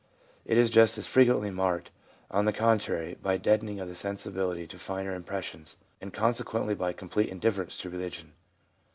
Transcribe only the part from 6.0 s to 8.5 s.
and consequently by complete indifference to religion.